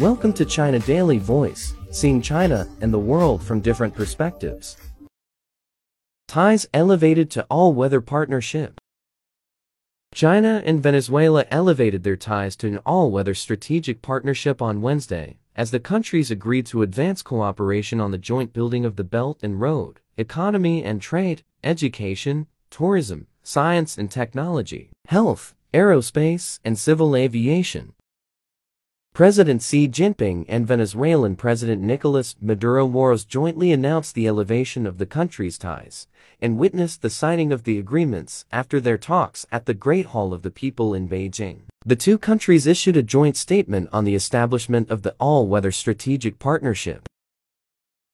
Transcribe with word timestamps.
Welcome 0.00 0.32
to 0.32 0.46
China 0.46 0.78
Daily 0.78 1.18
Voice, 1.18 1.74
seeing 1.90 2.22
China 2.22 2.66
and 2.80 2.90
the 2.90 2.98
world 2.98 3.42
from 3.42 3.60
different 3.60 3.94
perspectives. 3.94 4.78
Ties 6.26 6.66
elevated 6.72 7.30
to 7.32 7.44
all-weather 7.50 8.00
partnership. 8.00 8.80
China 10.14 10.62
and 10.64 10.82
Venezuela 10.82 11.44
elevated 11.50 12.02
their 12.02 12.16
ties 12.16 12.56
to 12.56 12.68
an 12.68 12.78
all-weather 12.86 13.34
strategic 13.34 14.00
partnership 14.00 14.62
on 14.62 14.80
Wednesday, 14.80 15.36
as 15.54 15.70
the 15.70 15.78
countries 15.78 16.30
agreed 16.30 16.64
to 16.64 16.80
advance 16.80 17.20
cooperation 17.20 18.00
on 18.00 18.10
the 18.10 18.16
joint 18.16 18.54
building 18.54 18.86
of 18.86 18.96
the 18.96 19.04
Belt 19.04 19.40
and 19.42 19.60
Road, 19.60 20.00
economy 20.16 20.82
and 20.82 21.02
trade, 21.02 21.42
education, 21.62 22.46
tourism, 22.70 23.26
science 23.42 23.98
and 23.98 24.10
technology, 24.10 24.88
health, 25.08 25.54
aerospace, 25.74 26.58
and 26.64 26.78
civil 26.78 27.14
aviation. 27.14 27.92
President 29.12 29.60
Xi 29.60 29.88
Jinping 29.88 30.46
and 30.48 30.66
Venezuelan 30.66 31.36
President 31.36 31.82
Nicolas 31.82 32.36
Maduro 32.40 32.86
Moros 32.86 33.24
jointly 33.24 33.72
announced 33.72 34.14
the 34.14 34.28
elevation 34.28 34.86
of 34.86 34.98
the 34.98 35.04
country's 35.04 35.58
ties 35.58 36.06
and 36.40 36.56
witnessed 36.56 37.02
the 37.02 37.10
signing 37.10 37.52
of 37.52 37.64
the 37.64 37.78
agreements 37.78 38.46
after 38.52 38.80
their 38.80 38.96
talks 38.96 39.46
at 39.50 39.66
the 39.66 39.74
Great 39.74 40.06
Hall 40.06 40.32
of 40.32 40.42
the 40.42 40.50
People 40.50 40.94
in 40.94 41.08
Beijing. 41.08 41.62
The 41.84 41.96
two 41.96 42.18
countries 42.18 42.66
issued 42.66 42.96
a 42.96 43.02
joint 43.02 43.36
statement 43.36 43.90
on 43.92 44.04
the 44.04 44.14
establishment 44.14 44.90
of 44.90 45.02
the 45.02 45.14
all-weather 45.18 45.72
strategic 45.72 46.38
partnership. 46.38 47.08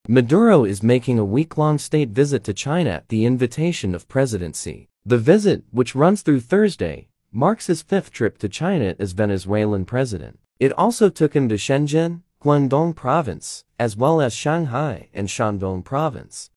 Maduro 0.08 0.64
is 0.64 0.82
making 0.82 1.18
a 1.18 1.24
week-long 1.24 1.78
state 1.78 2.08
visit 2.08 2.42
to 2.44 2.54
China 2.54 2.90
at 2.90 3.08
the 3.10 3.26
invitation 3.26 3.94
of 3.94 4.08
President 4.08 4.56
Xi. 4.56 4.88
The 5.04 5.18
visit, 5.18 5.62
which 5.70 5.94
runs 5.94 6.22
through 6.22 6.40
Thursday, 6.40 7.08
marks 7.32 7.66
his 7.66 7.82
fifth 7.82 8.10
trip 8.10 8.38
to 8.38 8.48
China 8.48 8.96
as 8.98 9.12
Venezuelan 9.12 9.84
president. 9.84 10.38
It 10.58 10.72
also 10.72 11.10
took 11.10 11.34
him 11.34 11.48
to 11.50 11.56
Shenzhen, 11.56 12.22
Guangdong 12.42 12.94
province, 12.94 13.64
as 13.78 13.96
well 13.96 14.20
as 14.20 14.34
Shanghai 14.34 15.08
and 15.12 15.28
Shandong 15.28 15.84
province. 15.84 16.50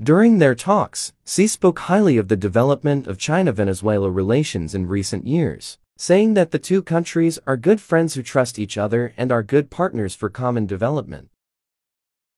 During 0.00 0.38
their 0.38 0.54
talks, 0.54 1.12
Xi 1.26 1.46
spoke 1.46 1.78
highly 1.80 2.16
of 2.16 2.28
the 2.28 2.36
development 2.36 3.06
of 3.06 3.18
China-Venezuela 3.18 4.10
relations 4.10 4.74
in 4.74 4.86
recent 4.86 5.26
years, 5.26 5.78
saying 5.96 6.34
that 6.34 6.50
the 6.50 6.58
two 6.58 6.82
countries 6.82 7.38
are 7.46 7.56
good 7.56 7.80
friends 7.80 8.14
who 8.14 8.22
trust 8.22 8.58
each 8.58 8.76
other 8.76 9.14
and 9.16 9.32
are 9.32 9.42
good 9.42 9.70
partners 9.70 10.14
for 10.14 10.28
common 10.28 10.66
development. 10.66 11.30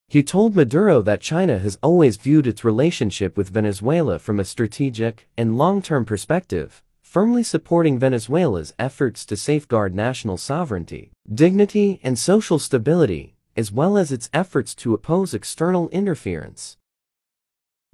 He 0.09 0.23
told 0.23 0.57
Maduro 0.57 1.03
that 1.03 1.21
China 1.21 1.59
has 1.59 1.79
always 1.83 2.17
viewed 2.17 2.47
its 2.47 2.65
relationship 2.65 3.37
with 3.37 3.51
Venezuela 3.51 4.19
from 4.19 4.41
a 4.41 4.45
strategic 4.45 5.29
and 5.37 5.59
long-term 5.59 6.07
perspective, 6.07 6.83
firmly 7.09 7.43
supporting 7.43 7.99
Venezuela's 7.99 8.75
efforts 8.79 9.25
to 9.25 9.35
safeguard 9.35 9.95
national 9.95 10.37
sovereignty, 10.37 11.11
dignity, 11.33 11.99
and 12.03 12.19
social 12.19 12.59
stability, 12.59 13.35
as 13.57 13.73
well 13.73 13.97
as 13.97 14.13
its 14.13 14.29
efforts 14.35 14.75
to 14.75 14.93
oppose 14.93 15.33
external 15.33 15.89
interference. 15.89 16.77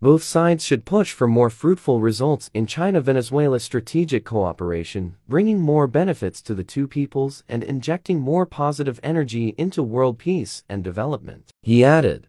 Both 0.01 0.25
sides 0.25 0.65
should 0.65 0.85
push 0.85 1.13
for 1.13 1.29
more 1.29 1.49
fruitful 1.49 2.01
results 2.01 2.51
in 2.53 2.67
China-Venezuela 2.67 3.61
strategic 3.61 4.25
cooperation, 4.25 5.15
bringing 5.29 5.61
more 5.61 5.87
benefits 5.87 6.43
to 6.43 6.53
the 6.53 6.65
two 6.65 6.89
peoples 6.89 7.45
and 7.49 7.63
injecting 7.63 8.19
more 8.19 8.45
positive 8.45 8.99
energy 9.05 9.55
into 9.57 9.81
world 9.85 10.19
peace 10.19 10.65
and 10.69 10.83
development. 10.83 11.51
He 11.63 11.85
added. 11.85 12.27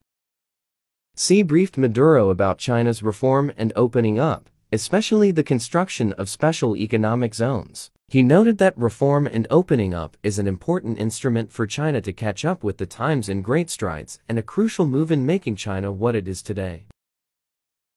Xi 1.17 1.42
briefed 1.42 1.80
Maduro 1.80 2.30
about 2.30 2.59
China's 2.59 3.02
reform 3.02 3.52
and 3.58 3.73
opening 3.75 4.20
up, 4.20 4.52
especially 4.71 5.31
the 5.31 5.44
construction 5.44 6.13
of 6.13 6.30
special 6.30 6.75
economic 6.75 7.33
zones. 7.33 7.91
He 8.08 8.21
noted 8.21 8.59
that 8.59 8.77
reform 8.77 9.25
and 9.25 9.47
opening 9.49 9.94
up 9.94 10.16
is 10.21 10.38
an 10.38 10.47
important 10.47 10.99
instrument 10.99 11.52
for 11.52 11.66
China 11.66 12.02
to 12.02 12.13
catch 12.13 12.45
up 12.45 12.63
with 12.63 12.77
the 12.77 12.86
times 12.86 13.30
in 13.30 13.41
great 13.41 13.69
strides 13.69 14.19
and 14.30 14.38
a 14.38 14.43
crucial 14.43 14.86
move 14.86 15.11
in 15.11 15.25
making 15.25 15.55
China 15.55 15.91
what 15.91 16.15
it 16.15 16.27
is 16.27 16.43
today. 16.43 16.86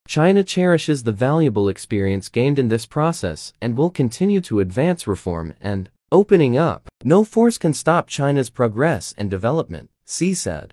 China 0.08 0.42
cherishes 0.42 1.02
the 1.02 1.12
valuable 1.12 1.68
experience 1.68 2.30
gained 2.30 2.58
in 2.58 2.68
this 2.68 2.86
process 2.86 3.52
and 3.60 3.76
will 3.76 3.90
continue 3.90 4.40
to 4.40 4.60
advance 4.60 5.06
reform 5.06 5.52
and 5.60 5.90
opening 6.10 6.56
up. 6.56 6.88
No 7.04 7.24
force 7.24 7.58
can 7.58 7.74
stop 7.74 8.08
China's 8.08 8.48
progress 8.48 9.14
and 9.18 9.30
development, 9.30 9.90
Xi 10.06 10.32
said. 10.32 10.72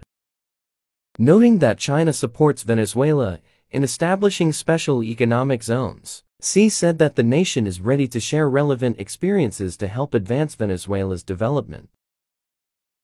Noting 1.19 1.59
that 1.59 1.77
China 1.77 2.13
supports 2.13 2.63
Venezuela 2.63 3.39
in 3.75 3.83
establishing 3.83 4.53
special 4.53 5.03
economic 5.03 5.61
zones, 5.61 6.23
Xi 6.41 6.69
said 6.69 6.97
that 6.99 7.17
the 7.17 7.23
nation 7.23 7.67
is 7.67 7.81
ready 7.81 8.07
to 8.07 8.21
share 8.21 8.49
relevant 8.49 8.97
experiences 9.01 9.75
to 9.75 9.89
help 9.89 10.13
advance 10.13 10.55
Venezuela's 10.55 11.23
development. 11.23 11.89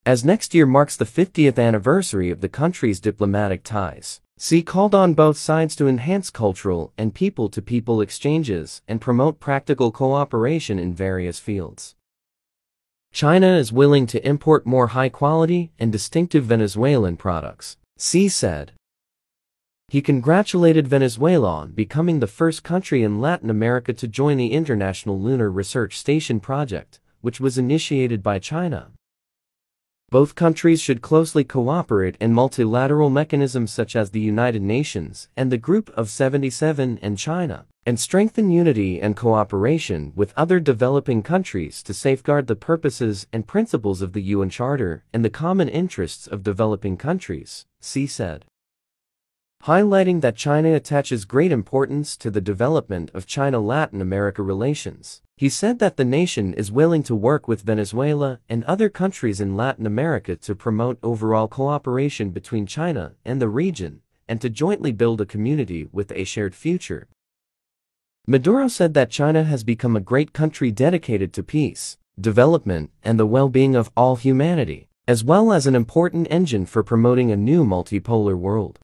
As 0.06 0.24
next 0.24 0.54
year 0.54 0.66
marks 0.66 0.96
the 0.96 1.04
50th 1.04 1.60
anniversary 1.60 2.30
of 2.30 2.40
the 2.40 2.48
country's 2.48 3.02
diplomatic 3.02 3.64
ties, 3.66 4.22
Xi 4.40 4.64
called 4.64 4.96
on 4.96 5.14
both 5.14 5.36
sides 5.36 5.76
to 5.76 5.90
enhance 5.90 6.30
cultural 6.30 6.94
and 6.98 7.14
people-to-people 7.14 7.98
-people 7.98 8.04
exchanges 8.04 8.81
and 8.88 9.02
promote 9.02 9.42
practical 9.42 9.92
cooperation 9.92 10.80
in 10.80 10.94
various 10.94 11.38
fields. 11.38 11.96
China 13.12 13.58
is 13.58 13.74
willing 13.74 14.08
to 14.08 14.26
import 14.26 14.66
more 14.66 14.88
high-quality 14.96 15.74
and 15.78 15.92
distinctive 15.92 16.46
Venezuelan 16.46 17.18
products, 17.18 17.76
Xi 18.00 18.30
said. 18.30 18.72
He 19.91 20.02
congratulated 20.02 20.88
Venezuela 20.88 21.50
on 21.50 21.72
becoming 21.72 22.22
the 22.22 22.25
first 22.25 22.63
country 22.63 23.03
in 23.03 23.19
Latin 23.19 23.50
America 23.50 23.91
to 23.91 24.07
join 24.07 24.38
the 24.38 24.53
International 24.53 25.19
Lunar 25.19 25.52
Research 25.52 26.00
Station 26.00 26.40
project, 26.40 27.02
which 27.19 27.41
was 27.41 27.57
initiated 27.57 28.24
by 28.24 28.40
China. 28.40 28.91
Both 30.09 30.34
countries 30.34 30.80
should 30.80 31.01
closely 31.01 31.44
cooperate 31.44 32.16
in 32.22 32.31
multilateral 32.31 33.09
mechanisms 33.09 33.74
such 33.74 33.97
as 33.97 34.12
the 34.12 34.22
United 34.22 34.62
Nations 34.62 35.28
and 35.35 35.51
the 35.51 35.57
Group 35.57 35.90
of 35.90 36.09
77 36.09 36.97
and 37.01 37.18
China, 37.18 37.66
and 37.85 38.00
strengthen 38.00 38.50
unity 38.50 39.01
and 39.01 39.18
cooperation 39.18 40.13
with 40.16 40.34
other 40.38 40.62
developing 40.62 41.22
countries 41.22 41.84
to 41.84 41.94
safeguard 41.94 42.47
the 42.47 42.56
purposes 42.56 43.28
and 43.34 43.46
principles 43.46 44.01
of 44.01 44.13
the 44.13 44.22
UN 44.22 44.50
Charter 44.50 45.03
and 45.12 45.25
the 45.25 45.30
common 45.30 45.68
interests 45.68 46.28
of 46.28 46.44
developing 46.44 46.96
countries, 46.96 47.66
Xi 47.81 48.07
said 48.07 48.46
highlighting 49.64 50.22
that 50.22 50.36
China 50.36 50.74
attaches 50.74 51.26
great 51.26 51.52
importance 51.52 52.18
to 52.18 52.32
the 52.32 52.42
development 52.42 53.12
of 53.14 53.28
China-Latin 53.28 54.02
America 54.02 54.42
relations. 54.42 55.22
He 55.38 55.50
said 55.50 55.80
that 55.80 55.98
the 55.98 56.06
nation 56.06 56.54
is 56.54 56.72
willing 56.72 57.04
to 57.04 57.16
work 57.16 57.48
with 57.48 57.62
Venezuela 57.62 58.40
and 58.50 58.64
other 58.64 58.90
countries 58.90 59.40
in 59.40 59.56
Latin 59.56 59.86
America 59.86 60.36
to 60.36 60.56
promote 60.56 60.98
overall 61.04 61.48
cooperation 61.48 62.32
between 62.32 62.66
China 62.66 63.14
and 63.24 63.42
the 63.42 63.50
region, 63.50 64.02
and 64.28 64.42
to 64.42 64.50
jointly 64.50 64.92
build 64.92 65.22
a 65.22 65.26
community 65.26 65.88
with 65.92 66.12
a 66.12 66.24
shared 66.24 66.56
future. 66.56 67.08
Maduro 68.28 68.68
said 68.68 68.94
that 68.94 69.10
China 69.10 69.44
has 69.44 69.64
become 69.64 69.96
a 69.96 70.00
great 70.00 70.32
country 70.32 70.72
dedicated 70.72 71.34
to 71.34 71.44
peace, 71.44 71.98
development, 72.20 72.92
and 73.04 73.20
the 73.20 73.26
well-being 73.26 73.76
of 73.76 73.92
all 73.98 74.16
humanity, 74.16 74.88
as 75.08 75.24
well 75.24 75.52
as 75.52 75.66
an 75.66 75.76
important 75.76 76.28
engine 76.30 76.66
for 76.66 76.84
promoting 76.84 77.32
a 77.32 77.38
new 77.38 77.66
multipolar 77.66 78.36
world. 78.36 78.80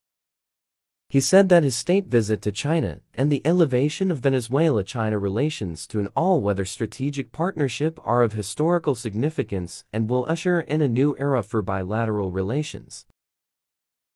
He 1.09 1.21
said 1.21 1.47
that 1.47 1.63
his 1.63 1.75
state 1.75 2.07
visit 2.07 2.41
to 2.41 2.51
China 2.51 2.99
and 3.13 3.31
the 3.31 3.41
elevation 3.45 4.11
of 4.11 4.19
Venezuela-China 4.19 5.17
relations 5.17 5.87
to 5.87 6.01
an 6.01 6.09
all-weather 6.17 6.65
strategic 6.65 7.31
partnership 7.31 7.97
are 8.03 8.23
of 8.23 8.33
historical 8.33 8.93
significance 8.93 9.85
and 9.93 10.09
will 10.09 10.25
usher 10.27 10.59
in 10.59 10.81
a 10.81 10.89
new 10.89 11.15
era 11.17 11.43
for 11.43 11.61
bilateral 11.61 12.31
relations. 12.31 13.05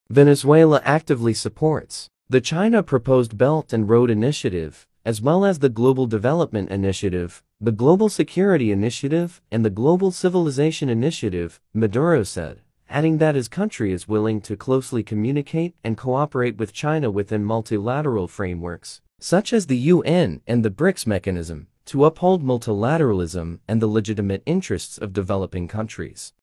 Venezuela 0.09 0.81
actively 0.83 1.33
supports 1.33 2.09
the 2.29 2.41
China 2.41 2.83
proposed 2.83 3.37
Belt 3.37 3.71
and 3.71 3.87
Road 3.87 4.09
Initiative, 4.09 4.85
as 5.05 5.21
well 5.21 5.45
as 5.45 5.59
the 5.59 5.69
Global 5.69 6.07
Development 6.07 6.69
Initiative, 6.69 7.41
the 7.61 7.71
Global 7.71 8.09
Security 8.09 8.71
Initiative, 8.71 9.41
and 9.49 9.63
the 9.63 9.69
Global 9.69 10.11
Civilization 10.11 10.89
Initiative, 10.89 11.61
Maduro 11.73 12.23
said 12.23 12.59
adding 12.91 13.17
that 13.17 13.35
his 13.35 13.47
country 13.47 13.91
is 13.91 14.07
willing 14.07 14.41
to 14.41 14.55
closely 14.55 15.01
communicate 15.01 15.73
and 15.83 15.97
cooperate 15.97 16.57
with 16.57 16.73
China 16.73 17.09
within 17.09 17.43
multilateral 17.43 18.27
frameworks, 18.27 19.01
such 19.19 19.53
as 19.53 19.65
the 19.65 19.77
UN 19.77 20.41
and 20.45 20.63
the 20.63 20.69
BRICS 20.69 21.07
mechanism, 21.07 21.67
to 21.85 22.05
uphold 22.05 22.43
multilateralism 22.43 23.59
and 23.67 23.81
the 23.81 23.87
legitimate 23.87 24.43
interests 24.45 24.97
of 24.97 25.13
developing 25.13 25.67
countries. 25.67 26.33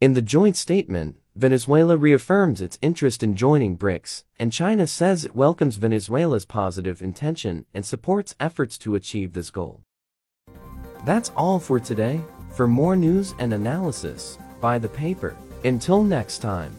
In 0.00 0.14
the 0.14 0.22
joint 0.22 0.56
statement, 0.56 1.16
Venezuela 1.34 1.96
reaffirms 1.96 2.60
its 2.60 2.78
interest 2.82 3.22
in 3.22 3.36
joining 3.36 3.78
BRICS, 3.78 4.24
and 4.38 4.52
China 4.52 4.86
says 4.86 5.24
it 5.24 5.36
welcomes 5.36 5.76
Venezuela's 5.76 6.44
positive 6.44 7.00
intention 7.00 7.64
and 7.72 7.86
supports 7.86 8.34
efforts 8.40 8.76
to 8.78 8.96
achieve 8.96 9.32
this 9.32 9.50
goal. 9.50 9.82
That's 11.04 11.30
all 11.36 11.60
for 11.60 11.78
today. 11.78 12.20
For 12.50 12.66
more 12.66 12.96
news 12.96 13.34
and 13.38 13.52
analysis, 13.52 14.36
buy 14.60 14.78
the 14.78 14.88
paper. 14.88 15.36
Until 15.64 16.02
next 16.02 16.38
time. 16.38 16.74